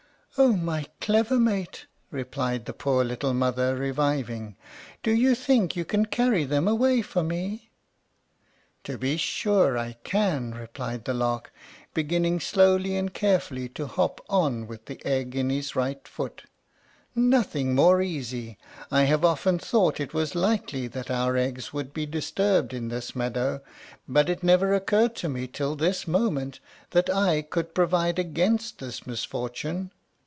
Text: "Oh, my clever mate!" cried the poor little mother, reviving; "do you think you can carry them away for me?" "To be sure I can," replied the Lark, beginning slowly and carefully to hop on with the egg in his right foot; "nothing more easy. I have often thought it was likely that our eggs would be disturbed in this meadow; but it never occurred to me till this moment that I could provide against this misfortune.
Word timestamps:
"Oh, 0.37 0.53
my 0.53 0.85
clever 1.01 1.37
mate!" 1.37 1.87
cried 2.31 2.63
the 2.63 2.71
poor 2.71 3.03
little 3.03 3.33
mother, 3.33 3.75
reviving; 3.75 4.55
"do 5.03 5.11
you 5.11 5.35
think 5.35 5.75
you 5.75 5.83
can 5.83 6.05
carry 6.05 6.45
them 6.45 6.69
away 6.69 7.01
for 7.01 7.21
me?" 7.21 7.69
"To 8.85 8.97
be 8.97 9.17
sure 9.17 9.77
I 9.77 9.97
can," 10.05 10.53
replied 10.55 11.03
the 11.03 11.13
Lark, 11.13 11.51
beginning 11.93 12.39
slowly 12.39 12.95
and 12.95 13.13
carefully 13.13 13.67
to 13.71 13.87
hop 13.87 14.21
on 14.29 14.67
with 14.67 14.85
the 14.85 15.05
egg 15.05 15.35
in 15.35 15.49
his 15.49 15.75
right 15.75 16.07
foot; 16.07 16.43
"nothing 17.13 17.75
more 17.75 18.01
easy. 18.01 18.57
I 18.89 19.03
have 19.03 19.25
often 19.25 19.59
thought 19.59 19.99
it 19.99 20.13
was 20.13 20.33
likely 20.33 20.87
that 20.87 21.11
our 21.11 21.35
eggs 21.35 21.73
would 21.73 21.91
be 21.93 22.05
disturbed 22.05 22.73
in 22.73 22.87
this 22.87 23.13
meadow; 23.13 23.59
but 24.07 24.29
it 24.29 24.43
never 24.43 24.73
occurred 24.73 25.13
to 25.17 25.27
me 25.27 25.47
till 25.47 25.75
this 25.75 26.07
moment 26.07 26.61
that 26.91 27.09
I 27.09 27.41
could 27.41 27.75
provide 27.75 28.17
against 28.17 28.79
this 28.79 29.05
misfortune. 29.05 29.91